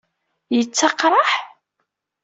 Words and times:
Yettaqraḥ? 0.55 1.31